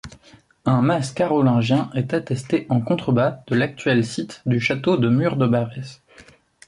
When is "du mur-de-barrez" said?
4.97-6.01